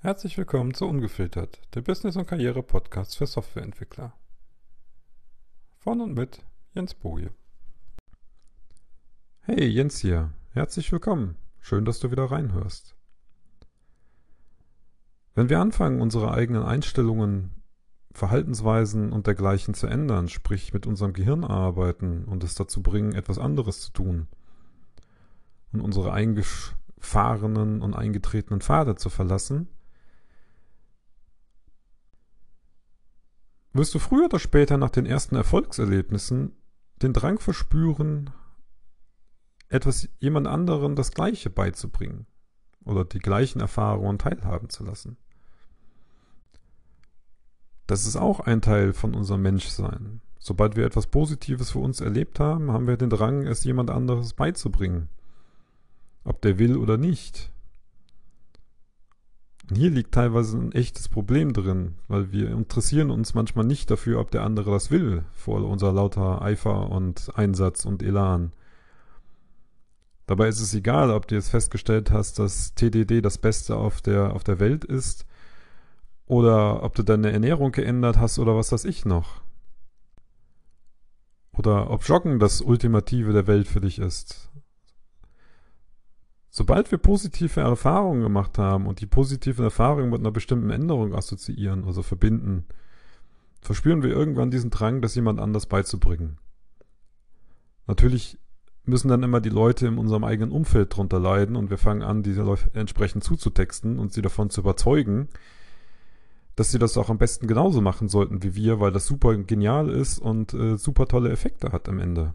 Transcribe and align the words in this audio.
Herzlich 0.00 0.38
willkommen 0.38 0.74
zu 0.74 0.86
Ungefiltert, 0.86 1.60
der 1.74 1.80
Business- 1.80 2.14
und 2.14 2.28
Karriere-Podcast 2.28 3.16
für 3.16 3.26
Softwareentwickler. 3.26 4.12
Von 5.78 6.00
und 6.00 6.14
mit 6.14 6.44
Jens 6.72 6.94
Boje. 6.94 7.32
Hey, 9.40 9.66
Jens 9.66 9.98
hier. 9.98 10.32
Herzlich 10.50 10.92
willkommen. 10.92 11.34
Schön, 11.58 11.84
dass 11.84 11.98
du 11.98 12.12
wieder 12.12 12.26
reinhörst. 12.26 12.94
Wenn 15.34 15.48
wir 15.48 15.58
anfangen, 15.58 16.00
unsere 16.00 16.30
eigenen 16.30 16.62
Einstellungen, 16.62 17.60
Verhaltensweisen 18.12 19.10
und 19.12 19.26
dergleichen 19.26 19.74
zu 19.74 19.88
ändern, 19.88 20.28
sprich 20.28 20.72
mit 20.72 20.86
unserem 20.86 21.12
Gehirn 21.12 21.42
arbeiten 21.42 22.22
und 22.22 22.44
es 22.44 22.54
dazu 22.54 22.84
bringen, 22.84 23.16
etwas 23.16 23.40
anderes 23.40 23.80
zu 23.80 23.90
tun 23.90 24.28
und 25.72 25.80
unsere 25.80 26.12
eingefahrenen 26.12 27.82
und 27.82 27.94
eingetretenen 27.94 28.60
Pfade 28.60 28.94
zu 28.94 29.10
verlassen, 29.10 29.68
wirst 33.78 33.94
du 33.94 33.98
früher 33.98 34.26
oder 34.26 34.38
später 34.38 34.76
nach 34.76 34.90
den 34.90 35.06
ersten 35.06 35.36
Erfolgserlebnissen 35.36 36.52
den 37.02 37.12
Drang 37.12 37.38
verspüren, 37.38 38.30
etwas 39.68 40.08
jemand 40.18 40.46
anderen 40.46 40.96
das 40.96 41.12
Gleiche 41.12 41.48
beizubringen 41.48 42.26
oder 42.84 43.04
die 43.04 43.18
gleichen 43.18 43.60
Erfahrungen 43.60 44.18
teilhaben 44.18 44.68
zu 44.68 44.84
lassen. 44.84 45.16
Das 47.86 48.06
ist 48.06 48.16
auch 48.16 48.40
ein 48.40 48.60
Teil 48.60 48.92
von 48.92 49.14
unserem 49.14 49.42
Menschsein. 49.42 50.20
Sobald 50.38 50.76
wir 50.76 50.84
etwas 50.84 51.06
Positives 51.06 51.70
für 51.70 51.78
uns 51.78 52.00
erlebt 52.00 52.38
haben, 52.38 52.70
haben 52.70 52.86
wir 52.86 52.96
den 52.96 53.10
Drang, 53.10 53.46
es 53.46 53.64
jemand 53.64 53.90
anderes 53.90 54.34
beizubringen. 54.34 55.08
Ob 56.24 56.42
der 56.42 56.58
will 56.58 56.76
oder 56.76 56.96
nicht. 56.96 57.50
Hier 59.74 59.90
liegt 59.90 60.14
teilweise 60.14 60.56
ein 60.56 60.72
echtes 60.72 61.08
Problem 61.08 61.52
drin, 61.52 61.96
weil 62.08 62.32
wir 62.32 62.50
interessieren 62.50 63.10
uns 63.10 63.34
manchmal 63.34 63.66
nicht 63.66 63.90
dafür, 63.90 64.18
ob 64.20 64.30
der 64.30 64.42
andere 64.42 64.70
das 64.70 64.90
will, 64.90 65.24
vor 65.32 65.62
unser 65.62 65.92
lauter 65.92 66.40
Eifer 66.40 66.90
und 66.90 67.30
Einsatz 67.34 67.84
und 67.84 68.02
Elan. 68.02 68.52
Dabei 70.26 70.48
ist 70.48 70.60
es 70.60 70.74
egal, 70.74 71.10
ob 71.10 71.28
du 71.28 71.34
jetzt 71.34 71.50
festgestellt 71.50 72.10
hast, 72.10 72.38
dass 72.38 72.74
TDD 72.74 73.20
das 73.20 73.38
Beste 73.38 73.76
auf 73.76 74.00
der, 74.00 74.34
auf 74.34 74.44
der 74.44 74.58
Welt 74.58 74.84
ist 74.84 75.26
oder 76.26 76.82
ob 76.82 76.94
du 76.94 77.02
deine 77.02 77.32
Ernährung 77.32 77.72
geändert 77.72 78.18
hast 78.18 78.38
oder 78.38 78.56
was 78.56 78.72
weiß 78.72 78.84
ich 78.84 79.04
noch. 79.04 79.42
Oder 81.52 81.90
ob 81.90 82.04
Joggen 82.04 82.38
das 82.38 82.60
Ultimative 82.60 83.32
der 83.32 83.46
Welt 83.46 83.66
für 83.66 83.80
dich 83.80 83.98
ist. 83.98 84.47
Sobald 86.58 86.90
wir 86.90 86.98
positive 86.98 87.60
Erfahrungen 87.60 88.20
gemacht 88.20 88.58
haben 88.58 88.88
und 88.88 89.00
die 89.00 89.06
positiven 89.06 89.62
Erfahrungen 89.62 90.10
mit 90.10 90.18
einer 90.18 90.32
bestimmten 90.32 90.70
Änderung 90.70 91.14
assoziieren, 91.14 91.84
also 91.84 92.02
verbinden, 92.02 92.64
verspüren 93.60 94.02
wir 94.02 94.10
irgendwann 94.10 94.50
diesen 94.50 94.70
Drang, 94.70 95.00
das 95.00 95.14
jemand 95.14 95.38
anders 95.38 95.66
beizubringen. 95.66 96.38
Natürlich 97.86 98.40
müssen 98.82 99.06
dann 99.06 99.22
immer 99.22 99.40
die 99.40 99.50
Leute 99.50 99.86
in 99.86 99.98
unserem 99.98 100.24
eigenen 100.24 100.50
Umfeld 100.50 100.96
drunter 100.96 101.20
leiden 101.20 101.54
und 101.54 101.70
wir 101.70 101.78
fangen 101.78 102.02
an, 102.02 102.24
diese 102.24 102.42
Leute 102.42 102.68
entsprechend 102.74 103.22
zuzutexten 103.22 104.00
und 104.00 104.12
sie 104.12 104.22
davon 104.22 104.50
zu 104.50 104.62
überzeugen, 104.62 105.28
dass 106.56 106.72
sie 106.72 106.80
das 106.80 106.98
auch 106.98 107.08
am 107.08 107.18
besten 107.18 107.46
genauso 107.46 107.80
machen 107.80 108.08
sollten 108.08 108.42
wie 108.42 108.56
wir, 108.56 108.80
weil 108.80 108.90
das 108.90 109.06
super 109.06 109.36
genial 109.36 109.90
ist 109.90 110.18
und 110.18 110.54
äh, 110.54 110.76
super 110.76 111.06
tolle 111.06 111.30
Effekte 111.30 111.70
hat 111.70 111.88
am 111.88 112.00
Ende. 112.00 112.34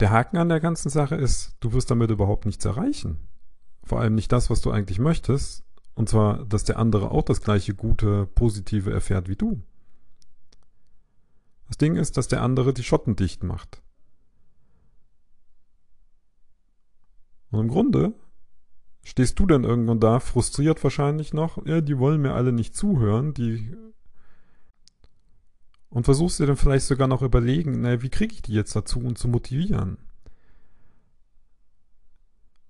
Der 0.00 0.10
Haken 0.10 0.38
an 0.38 0.48
der 0.48 0.60
ganzen 0.60 0.88
Sache 0.88 1.14
ist, 1.14 1.56
du 1.60 1.72
wirst 1.74 1.90
damit 1.90 2.10
überhaupt 2.10 2.46
nichts 2.46 2.64
erreichen. 2.64 3.28
Vor 3.84 4.00
allem 4.00 4.14
nicht 4.14 4.32
das, 4.32 4.48
was 4.48 4.62
du 4.62 4.70
eigentlich 4.70 4.98
möchtest. 4.98 5.62
Und 5.94 6.08
zwar, 6.08 6.44
dass 6.46 6.64
der 6.64 6.78
andere 6.78 7.10
auch 7.10 7.22
das 7.22 7.42
gleiche 7.42 7.74
gute, 7.74 8.26
positive 8.26 8.90
erfährt 8.90 9.28
wie 9.28 9.36
du. 9.36 9.62
Das 11.68 11.76
Ding 11.76 11.96
ist, 11.96 12.16
dass 12.16 12.28
der 12.28 12.42
andere 12.42 12.72
die 12.72 12.82
Schotten 12.82 13.14
dicht 13.14 13.44
macht. 13.44 13.82
Und 17.50 17.60
im 17.60 17.68
Grunde 17.68 18.14
stehst 19.02 19.38
du 19.38 19.46
dann 19.46 19.64
irgendwann 19.64 20.00
da, 20.00 20.20
frustriert 20.20 20.82
wahrscheinlich 20.82 21.34
noch, 21.34 21.64
ja, 21.66 21.80
die 21.80 21.98
wollen 21.98 22.22
mir 22.22 22.32
alle 22.32 22.52
nicht 22.52 22.74
zuhören, 22.74 23.34
die 23.34 23.76
und 25.90 26.04
versuchst 26.04 26.38
dir 26.38 26.46
dann 26.46 26.56
vielleicht 26.56 26.86
sogar 26.86 27.08
noch 27.08 27.22
überlegen, 27.22 27.82
naja, 27.82 28.00
wie 28.02 28.08
kriege 28.08 28.32
ich 28.32 28.42
die 28.42 28.54
jetzt 28.54 28.74
dazu, 28.74 29.00
um 29.00 29.16
zu 29.16 29.28
motivieren? 29.28 29.98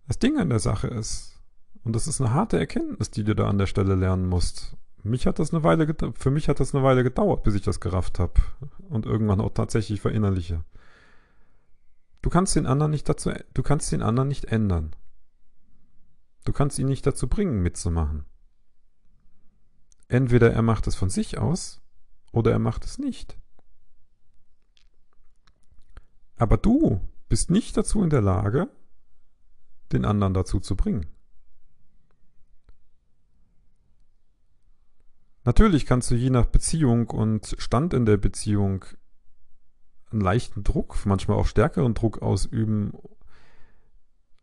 Das 0.09 0.19
Ding 0.19 0.39
an 0.39 0.49
der 0.49 0.59
Sache 0.59 0.89
ist, 0.89 1.39
und 1.85 1.95
das 1.95 2.09
ist 2.09 2.21
eine 2.21 2.35
harte 2.35 2.59
Erkenntnis, 2.59 3.11
die 3.11 3.25
du 3.25 3.35
da 3.35 3.49
an 3.49 3.59
der 3.59 3.67
Stelle 3.67 3.95
lernen 3.95 4.27
musst. 4.27 4.77
Mich 5.03 5.27
hat 5.27 5.39
das 5.39 5.55
eine 5.55 5.63
Weile 5.63 5.95
für 6.15 6.31
mich 6.31 6.49
hat 6.49 6.61
das 6.61 6.75
eine 6.75 6.85
Weile 6.85 7.03
gedauert, 7.05 7.43
bis 7.43 7.55
ich 7.55 7.63
das 7.63 7.81
gerafft 7.81 8.19
habe 8.19 8.35
und 8.89 9.07
irgendwann 9.07 9.41
auch 9.41 9.55
tatsächlich 9.55 10.01
verinnerliche. 10.01 10.65
Du 12.23 12.29
kannst 12.29 12.55
den 12.57 12.67
anderen 12.67 12.91
nicht 12.91 13.09
dazu, 13.09 13.31
du 13.55 13.63
kannst 13.63 13.93
den 13.93 14.03
anderen 14.03 14.29
nicht 14.29 14.47
ändern. 14.47 14.95
Du 16.45 16.53
kannst 16.53 16.79
ihn 16.79 16.87
nicht 16.87 17.07
dazu 17.07 17.29
bringen, 17.29 17.63
mitzumachen. 17.63 18.25
Entweder 20.09 20.53
er 20.53 20.63
macht 20.63 20.87
es 20.87 20.97
von 20.97 21.09
sich 21.09 21.39
aus 21.39 21.81
oder 22.33 22.53
er 22.53 22.59
macht 22.59 22.85
es 22.85 22.99
nicht. 22.99 23.39
Aber 26.37 26.57
du 26.57 27.01
bist 27.29 27.51
nicht 27.51 27.77
dazu 27.77 28.03
in 28.03 28.11
der 28.11 28.23
Lage, 28.23 28.69
den 29.93 30.05
anderen 30.05 30.35
dazu 30.35 30.61
zu 30.61 30.77
bringen. 30.77 31.07
Natürlich 35.45 35.87
kannst 35.87 36.11
du 36.11 36.15
je 36.15 36.31
nach 36.31 36.47
Beziehung 36.47 37.09
und 37.09 37.57
Stand 37.59 37.95
in 37.95 38.05
der 38.05 38.19
Beziehung 38.19 38.85
einen 40.11 40.21
leichten 40.21 40.65
Druck, 40.65 41.07
manchmal 41.07 41.39
auch 41.39 41.47
stärkeren 41.47 41.95
Druck 41.95 42.21
ausüben, 42.21 42.93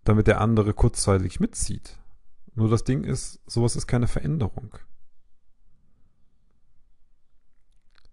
damit 0.03 0.27
der 0.27 0.41
andere 0.41 0.73
kurzzeitig 0.73 1.39
mitzieht. 1.39 1.99
Nur 2.55 2.69
das 2.69 2.83
Ding 2.83 3.03
ist, 3.03 3.39
sowas 3.45 3.75
ist 3.75 3.87
keine 3.87 4.07
Veränderung. 4.07 4.77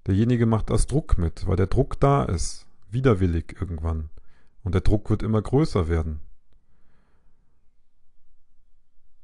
Derjenige 0.07 0.47
macht 0.47 0.71
aus 0.71 0.87
Druck 0.87 1.17
mit, 1.19 1.47
weil 1.47 1.57
der 1.57 1.67
Druck 1.67 1.99
da 1.99 2.25
ist, 2.25 2.67
widerwillig 2.91 3.57
irgendwann. 3.61 4.11
Und 4.63 4.75
der 4.75 4.83
Druck 4.83 5.11
wird 5.11 5.23
immer 5.23 5.41
größer 5.41 5.89
werden. 5.89 6.21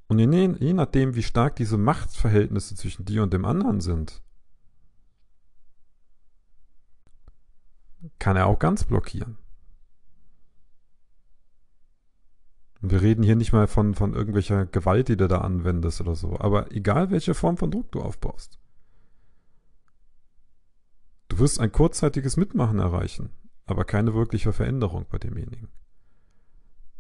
Und 0.08 0.18
je, 0.18 0.56
je 0.58 0.72
nachdem, 0.72 1.14
wie 1.14 1.22
stark 1.22 1.56
diese 1.56 1.78
Machtverhältnisse 1.78 2.74
zwischen 2.74 3.04
dir 3.04 3.22
und 3.22 3.32
dem 3.32 3.44
anderen 3.44 3.80
sind, 3.80 4.22
kann 8.18 8.36
er 8.36 8.46
auch 8.46 8.58
ganz 8.58 8.84
blockieren. 8.84 9.36
Und 12.82 12.90
wir 12.90 13.02
reden 13.02 13.22
hier 13.22 13.36
nicht 13.36 13.52
mal 13.52 13.66
von, 13.66 13.94
von 13.94 14.14
irgendwelcher 14.14 14.66
Gewalt, 14.66 15.08
die 15.08 15.16
du 15.16 15.28
da 15.28 15.42
anwendest 15.42 16.00
oder 16.00 16.16
so. 16.16 16.40
Aber 16.40 16.72
egal, 16.72 17.10
welche 17.10 17.34
Form 17.34 17.56
von 17.56 17.70
Druck 17.70 17.92
du 17.92 18.00
aufbaust. 18.00 18.58
Wirst 21.40 21.58
ein 21.58 21.72
kurzzeitiges 21.72 22.36
Mitmachen 22.36 22.80
erreichen, 22.80 23.30
aber 23.64 23.86
keine 23.86 24.12
wirkliche 24.12 24.52
Veränderung 24.52 25.06
bei 25.08 25.16
demjenigen. 25.16 25.68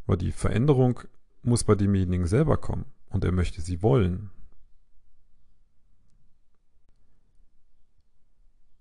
Weil 0.06 0.16
die 0.16 0.32
Veränderung 0.32 1.00
muss 1.42 1.64
bei 1.64 1.74
demjenigen 1.74 2.26
selber 2.26 2.56
kommen 2.56 2.86
und 3.10 3.22
er 3.22 3.32
möchte 3.32 3.60
sie 3.60 3.82
wollen. 3.82 4.30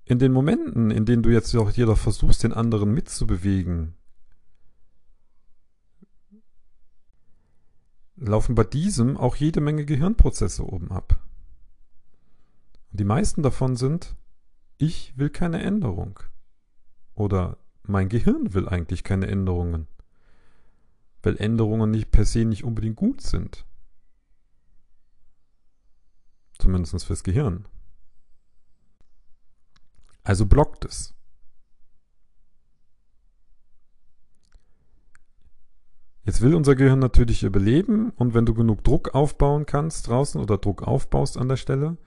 In 0.05 0.17
den 0.17 0.31
Momenten, 0.31 0.91
in 0.91 1.05
denen 1.05 1.23
du 1.23 1.29
jetzt 1.29 1.53
auch 1.57 1.71
jeder 1.71 1.97
versuchst, 1.97 2.43
den 2.43 2.53
anderen 2.53 2.93
mitzubewegen, 2.93 3.95
laufen 8.15 8.55
bei 8.55 8.63
diesem 8.63 9.17
auch 9.17 9.35
jede 9.35 9.59
Menge 9.59 9.83
Gehirnprozesse 9.83 10.65
oben 10.65 10.89
ab. 10.89 11.21
Und 12.91 13.01
die 13.01 13.05
meisten 13.05 13.43
davon 13.43 13.75
sind, 13.75 14.15
ich 14.79 15.15
will 15.17 15.29
keine 15.29 15.61
Änderung. 15.61 16.19
Oder 17.13 17.57
mein 17.83 18.09
Gehirn 18.09 18.53
will 18.53 18.67
eigentlich 18.67 19.03
keine 19.03 19.27
Änderungen. 19.27 19.87
Weil 21.21 21.37
Änderungen 21.37 21.91
nicht 21.91 22.11
per 22.11 22.25
se 22.25 22.45
nicht 22.45 22.63
unbedingt 22.63 22.95
gut 22.95 23.21
sind. 23.21 23.65
Zumindest 26.57 27.05
fürs 27.05 27.23
Gehirn. 27.23 27.67
Also 30.23 30.45
blockt 30.45 30.85
es. 30.85 31.13
Jetzt 36.23 36.41
will 36.41 36.53
unser 36.53 36.75
Gehirn 36.75 36.99
natürlich 36.99 37.43
überleben 37.43 38.11
und 38.11 38.33
wenn 38.33 38.45
du 38.45 38.53
genug 38.53 38.83
Druck 38.83 39.13
aufbauen 39.15 39.65
kannst 39.65 40.07
draußen 40.07 40.39
oder 40.39 40.57
Druck 40.57 40.83
aufbaust 40.83 41.37
an 41.37 41.49
der 41.49 41.57
Stelle, 41.57 41.97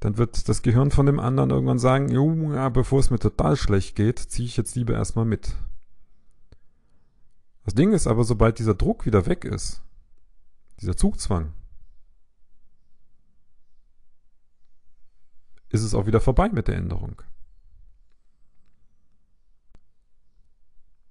dann 0.00 0.16
wird 0.16 0.48
das 0.48 0.62
Gehirn 0.62 0.90
von 0.90 1.06
dem 1.06 1.20
anderen 1.20 1.50
irgendwann 1.50 1.78
sagen, 1.78 2.10
jo, 2.10 2.54
ja, 2.54 2.70
bevor 2.70 3.00
es 3.00 3.10
mir 3.10 3.18
total 3.18 3.56
schlecht 3.56 3.96
geht, 3.96 4.18
ziehe 4.18 4.46
ich 4.46 4.56
jetzt 4.56 4.74
lieber 4.74 4.94
erstmal 4.94 5.26
mit. 5.26 5.54
Das 7.64 7.74
Ding 7.74 7.92
ist 7.92 8.06
aber, 8.06 8.24
sobald 8.24 8.58
dieser 8.58 8.74
Druck 8.74 9.04
wieder 9.04 9.26
weg 9.26 9.44
ist, 9.44 9.82
dieser 10.80 10.96
Zugzwang, 10.96 11.52
ist 15.68 15.82
es 15.82 15.94
auch 15.94 16.06
wieder 16.06 16.20
vorbei 16.20 16.48
mit 16.48 16.66
der 16.66 16.76
Änderung. 16.76 17.22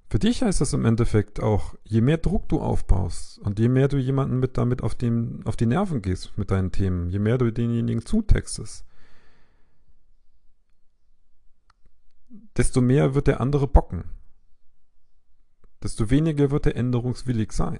Für 0.09 0.17
dich 0.17 0.41
heißt 0.41 0.59
das 0.59 0.73
im 0.73 0.85
Endeffekt 0.85 1.39
auch, 1.39 1.75
je 1.83 2.01
mehr 2.01 2.17
Druck 2.17 2.49
du 2.49 2.59
aufbaust 2.59 3.37
und 3.39 3.59
je 3.59 3.69
mehr 3.69 3.87
du 3.87 3.97
jemanden 3.97 4.39
mit 4.39 4.57
damit 4.57 4.81
auf, 4.81 4.95
den, 4.95 5.45
auf 5.45 5.55
die 5.55 5.67
Nerven 5.67 6.01
gehst 6.01 6.35
mit 6.35 6.49
deinen 6.49 6.71
Themen, 6.71 7.11
je 7.11 7.19
mehr 7.19 7.37
du 7.37 7.51
denjenigen 7.51 8.03
zutextest, 8.03 8.85
desto 12.57 12.81
mehr 12.81 13.13
wird 13.13 13.27
der 13.27 13.39
andere 13.39 13.67
bocken. 13.67 14.05
Desto 15.83 16.09
weniger 16.09 16.49
wird 16.49 16.65
er 16.65 16.75
änderungswillig 16.75 17.51
sein. 17.51 17.79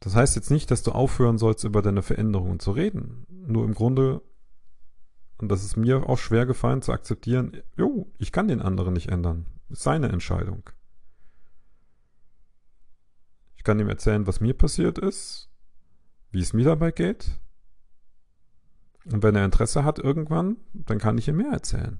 Das 0.00 0.14
heißt 0.14 0.36
jetzt 0.36 0.50
nicht, 0.50 0.70
dass 0.70 0.82
du 0.82 0.92
aufhören 0.92 1.36
sollst, 1.36 1.64
über 1.64 1.82
deine 1.82 2.00
Veränderungen 2.02 2.58
zu 2.58 2.70
reden. 2.70 3.26
Nur 3.28 3.64
im 3.66 3.74
Grunde 3.74 4.22
und 5.40 5.48
das 5.48 5.64
ist 5.64 5.76
mir 5.76 6.08
auch 6.08 6.18
schwer 6.18 6.44
gefallen 6.44 6.82
zu 6.82 6.92
akzeptieren, 6.92 7.62
jo, 7.76 8.12
ich 8.18 8.30
kann 8.30 8.48
den 8.48 8.60
anderen 8.60 8.92
nicht 8.92 9.08
ändern. 9.08 9.46
Ist 9.70 9.82
seine 9.82 10.10
Entscheidung. 10.10 10.68
Ich 13.56 13.64
kann 13.64 13.78
ihm 13.78 13.88
erzählen, 13.88 14.26
was 14.26 14.40
mir 14.40 14.54
passiert 14.54 14.98
ist, 14.98 15.48
wie 16.30 16.40
es 16.40 16.52
mir 16.52 16.64
dabei 16.64 16.90
geht. 16.90 17.40
Und 19.06 19.22
wenn 19.22 19.34
er 19.34 19.44
Interesse 19.44 19.82
hat 19.82 19.98
irgendwann, 19.98 20.58
dann 20.72 20.98
kann 20.98 21.16
ich 21.16 21.28
ihm 21.28 21.36
mehr 21.36 21.52
erzählen. 21.52 21.98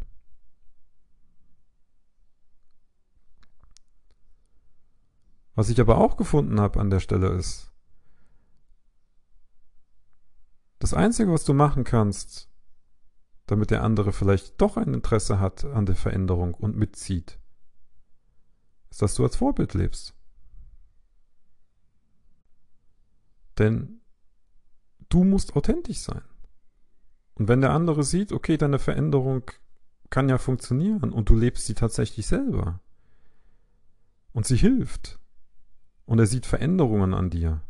Was 5.55 5.71
ich 5.71 5.81
aber 5.81 5.99
auch 5.99 6.17
gefunden 6.17 6.61
habe 6.61 6.79
an 6.79 6.91
der 6.91 7.01
Stelle 7.01 7.29
ist, 7.31 7.73
das 10.79 10.95
Einzige, 10.95 11.33
was 11.33 11.45
du 11.45 11.53
machen 11.53 11.85
kannst, 11.85 12.50
damit 13.51 13.71
der 13.71 13.83
andere 13.83 14.13
vielleicht 14.13 14.61
doch 14.61 14.77
ein 14.77 14.95
Interesse 14.95 15.41
hat 15.41 15.65
an 15.65 15.85
der 15.85 15.97
Veränderung 15.97 16.55
und 16.55 16.77
mitzieht, 16.77 17.39
ist, 18.91 19.03
dass 19.03 19.15
du 19.15 19.25
als 19.25 19.37
Vorbild 19.37 19.75
lebst. 19.75 20.15
Denn 23.59 24.01
du 25.09 25.25
musst 25.25 25.57
authentisch 25.57 25.99
sein. 25.99 26.23
Und 27.35 27.49
wenn 27.49 27.61
der 27.61 27.73
andere 27.73 28.05
sieht, 28.05 28.33
okay, 28.33 28.57
deine 28.57 28.79
Veränderung 28.79 29.51
kann 30.11 30.29
ja 30.29 30.39
funktionieren 30.39 31.13
und 31.13 31.29
du 31.29 31.35
lebst 31.35 31.67
sie 31.67 31.75
tatsächlich 31.75 32.27
selber 32.27 32.81
und 34.33 34.47
sie 34.47 34.57
hilft 34.57 35.19
und 36.05 36.21
er 36.21 36.27
sieht 36.27 36.47
Veränderungen 36.47 37.15
an 37.15 37.31
dir 37.31 37.63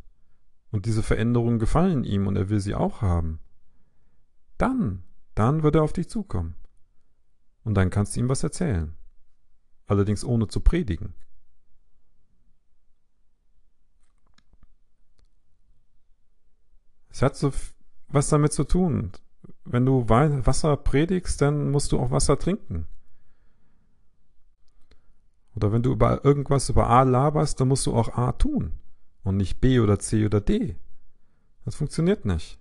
und 0.70 0.84
diese 0.84 1.02
Veränderungen 1.02 1.58
gefallen 1.58 2.04
ihm 2.04 2.26
und 2.26 2.36
er 2.36 2.50
will 2.50 2.60
sie 2.60 2.74
auch 2.74 3.00
haben, 3.00 3.40
dann 4.58 5.04
dann 5.40 5.62
wird 5.62 5.74
er 5.74 5.82
auf 5.82 5.94
dich 5.94 6.06
zukommen. 6.06 6.54
Und 7.64 7.74
dann 7.74 7.88
kannst 7.88 8.14
du 8.14 8.20
ihm 8.20 8.28
was 8.28 8.42
erzählen. 8.42 8.94
Allerdings 9.86 10.22
ohne 10.22 10.48
zu 10.48 10.60
predigen. 10.60 11.14
Es 17.08 17.22
hat 17.22 17.36
so 17.36 17.52
was 18.08 18.28
damit 18.28 18.52
zu 18.52 18.64
tun. 18.64 19.12
Wenn 19.64 19.86
du 19.86 20.08
Wasser 20.10 20.76
predigst, 20.76 21.40
dann 21.40 21.70
musst 21.70 21.92
du 21.92 21.98
auch 21.98 22.10
Wasser 22.10 22.38
trinken. 22.38 22.86
Oder 25.56 25.72
wenn 25.72 25.82
du 25.82 25.90
über 25.92 26.22
irgendwas 26.22 26.68
über 26.68 26.90
A 26.90 27.02
laberst, 27.02 27.58
dann 27.60 27.68
musst 27.68 27.86
du 27.86 27.94
auch 27.94 28.10
A 28.14 28.32
tun 28.32 28.72
und 29.22 29.38
nicht 29.38 29.60
B 29.60 29.80
oder 29.80 29.98
C 29.98 30.26
oder 30.26 30.42
D. 30.42 30.76
Das 31.64 31.76
funktioniert 31.76 32.26
nicht. 32.26 32.59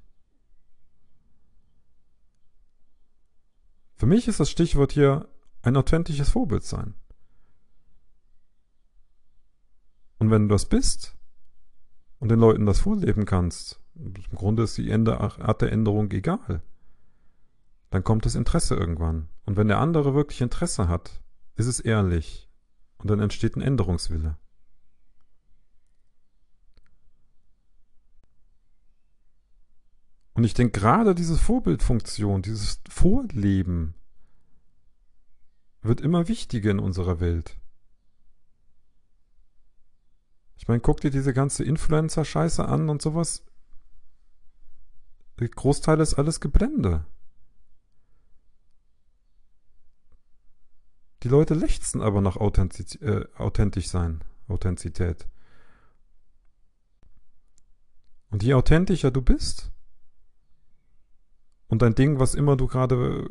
Für 3.99 4.05
mich 4.05 4.29
ist 4.29 4.39
das 4.39 4.49
Stichwort 4.49 4.93
hier 4.93 5.27
ein 5.61 5.75
authentisches 5.75 6.29
Vorbild 6.29 6.63
sein. 6.63 6.93
Und 10.19 10.31
wenn 10.31 10.47
du 10.47 10.55
das 10.55 10.65
bist 10.65 11.17
und 12.19 12.29
den 12.29 12.39
Leuten 12.39 12.65
das 12.65 12.79
vorleben 12.79 13.25
kannst, 13.25 13.81
im 13.95 14.13
Grunde 14.33 14.63
ist 14.63 14.77
die 14.77 14.89
Art 14.89 15.61
der 15.61 15.73
Änderung 15.73 16.09
egal, 16.11 16.61
dann 17.89 18.05
kommt 18.05 18.25
das 18.25 18.35
Interesse 18.35 18.75
irgendwann. 18.75 19.27
Und 19.45 19.57
wenn 19.57 19.67
der 19.67 19.79
andere 19.79 20.13
wirklich 20.13 20.39
Interesse 20.39 20.87
hat, 20.87 21.21
ist 21.55 21.67
es 21.67 21.81
ehrlich 21.81 22.49
und 22.99 23.09
dann 23.09 23.19
entsteht 23.19 23.57
ein 23.57 23.61
Änderungswille. 23.61 24.37
Und 30.39 30.45
ich 30.45 30.53
denke, 30.53 30.79
gerade 30.79 31.15
diese 31.15 31.35
Vorbildfunktion, 31.35 32.41
dieses 32.41 32.79
Vorleben 32.87 33.93
wird 35.81 35.99
immer 35.99 36.29
wichtiger 36.29 36.71
in 36.71 36.79
unserer 36.79 37.19
Welt. 37.19 37.59
Ich 40.55 40.69
meine, 40.69 40.79
guck 40.79 41.01
dir 41.01 41.11
diese 41.11 41.33
ganze 41.33 41.65
Influencer-Scheiße 41.65 42.65
an 42.65 42.87
und 42.87 43.01
sowas. 43.01 43.43
Der 45.39 45.49
Großteil 45.49 45.99
ist 45.99 46.13
alles 46.13 46.39
Geblende. 46.39 47.05
Die 51.23 51.27
Leute 51.27 51.53
lechzen 51.53 52.01
aber 52.01 52.21
nach 52.21 52.37
Authentiz 52.37 52.95
äh, 53.01 53.25
authentisch 53.35 53.89
sein, 53.89 54.23
Authentizität. 54.47 55.27
Und 58.29 58.41
je 58.41 58.53
authentischer 58.53 59.11
du 59.11 59.21
bist, 59.21 59.73
und 61.69 61.81
dein 61.81 61.95
Ding, 61.95 62.19
was 62.19 62.35
immer 62.35 62.57
du 62.57 62.67
gerade 62.67 63.29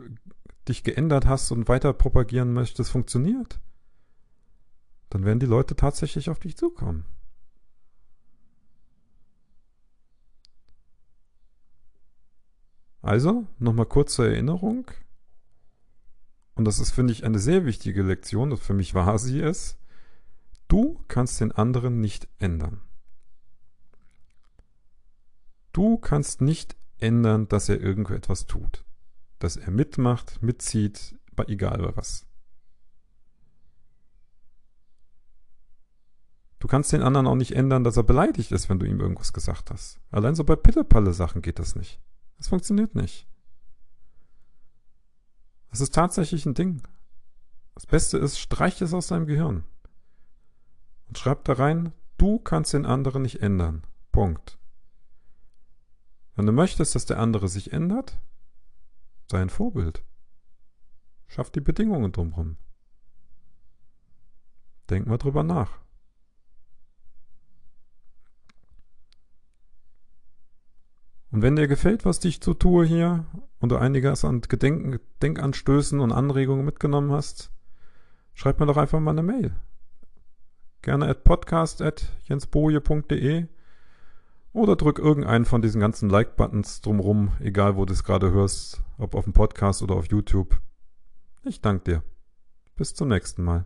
dich 0.69 0.85
geändert 0.85 1.27
hast 1.27 1.51
und 1.51 1.69
weiter 1.69 1.93
propagieren 1.93 2.53
möchtest, 2.53 2.91
funktioniert, 2.91 3.61
dann 5.11 5.25
werden 5.25 5.41
die 5.41 5.47
Leute 5.47 5.77
tatsächlich 5.77 6.31
auf 6.31 6.39
dich 6.39 6.57
zukommen. 6.57 7.05
Also, 13.03 13.47
nochmal 13.59 13.87
kurz 13.87 14.15
zur 14.15 14.27
Erinnerung. 14.27 14.91
Und 16.55 16.65
das 16.65 16.79
ist, 16.79 16.91
finde 16.91 17.13
ich, 17.13 17.25
eine 17.25 17.39
sehr 17.39 17.65
wichtige 17.65 18.03
Lektion, 18.03 18.57
für 18.57 18.75
mich 18.75 18.95
war 18.95 19.19
sie 19.19 19.41
es. 19.41 19.79
Du 20.67 21.03
kannst 21.09 21.41
den 21.41 21.53
anderen 21.53 22.01
nicht 22.01 22.29
ändern. 22.39 22.83
Du 25.73 25.97
kannst 25.97 26.41
nicht 26.41 26.77
ändern, 27.01 27.49
dass 27.49 27.69
er 27.69 27.81
irgendetwas 27.81 28.47
tut. 28.47 28.85
Dass 29.39 29.57
er 29.57 29.71
mitmacht, 29.71 30.43
mitzieht, 30.43 31.19
egal 31.47 31.93
was. 31.97 32.27
Du 36.59 36.67
kannst 36.67 36.93
den 36.93 37.03
anderen 37.03 37.29
auch 37.29 37.37
nicht 37.37 37.55
ändern, 37.55 37.85
dass 37.85 37.97
er 37.97 38.03
beleidigt 38.03 38.51
ist, 38.51 38.69
wenn 38.69 38.81
du 38.81 38.87
ihm 38.87 39.01
irgendwas 39.01 39.33
gesagt 39.33 39.71
hast. 39.71 40.01
Allein 40.11 40.35
so 40.35 40.43
bei 40.43 40.57
Pillepalle-Sachen 40.57 41.41
geht 41.41 41.61
das 41.61 41.77
nicht. 41.77 42.01
Das 42.37 42.49
funktioniert 42.49 42.95
nicht. 42.95 43.29
Das 45.71 45.81
ist 45.81 45.95
tatsächlich 45.95 46.47
ein 46.47 46.55
Ding. 46.55 46.83
Das 47.75 47.87
Beste 47.87 48.19
ist, 48.19 48.41
streich 48.41 48.81
es 48.83 48.93
aus 48.93 49.07
deinem 49.07 49.27
Gehirn. 49.27 49.65
Und 51.07 51.19
schreib 51.19 51.45
da 51.45 51.53
rein, 51.53 51.93
du 52.17 52.39
kannst 52.41 52.75
den 52.75 52.87
anderen 52.87 53.23
nicht 53.23 53.41
ändern. 53.41 53.87
Punkt. 54.11 54.58
Wenn 56.39 56.47
du 56.47 56.53
möchtest, 56.53 56.95
dass 56.95 57.05
der 57.05 57.19
andere 57.19 57.49
sich 57.49 57.73
ändert, 57.73 58.17
sei 59.29 59.43
ein 59.43 59.51
Vorbild. 59.51 60.05
Schaff 61.27 61.51
die 61.51 61.61
Bedingungen 61.61 62.13
drumherum. 62.13 62.59
Denk 64.89 65.09
mal 65.09 65.19
drüber 65.19 65.43
nach. 65.43 65.81
Und 71.33 71.43
wenn 71.43 71.57
dir 71.57 71.67
gefällt, 71.67 72.05
was 72.05 72.25
ich 72.25 72.39
so 72.41 72.55
tue 72.55 72.87
hier 72.87 73.27
und 73.59 73.71
du 73.71 73.77
einiges 73.77 74.25
an 74.25 74.41
Gedenken, 74.41 75.01
Denkanstößen 75.21 75.99
und 75.99 76.13
Anregungen 76.13 76.65
mitgenommen 76.65 77.11
hast, 77.11 77.51
schreib 78.33 78.61
mir 78.61 78.67
doch 78.67 78.77
einfach 78.77 79.01
mal 79.01 79.11
eine 79.11 79.25
Mail. 79.25 79.57
Gerne 80.83 81.09
at 81.09 81.25
podcast 81.25 81.83
at 81.83 82.17
jensboje.de 82.29 83.49
oder 84.59 84.77
drück 84.77 84.99
irgendeinen 84.99 85.45
von 85.45 85.63
diesen 85.63 85.81
ganzen 85.81 86.11
Like-Buttons 86.11 86.81
drumrum, 86.81 87.33
egal 87.41 87.77
wo 87.77 87.85
du 87.85 87.93
es 87.93 88.05
gerade 88.05 88.31
hörst, 88.33 88.83
ob 88.99 89.15
auf 89.15 89.25
dem 89.25 89.33
Podcast 89.33 89.83
oder 89.83 89.95
auf 89.95 90.07
YouTube. 90.07 90.61
Ich 91.45 91.61
danke 91.61 91.85
dir. 91.85 92.03
Bis 92.77 92.95
zum 92.95 93.09
nächsten 93.09 93.43
Mal. 93.43 93.65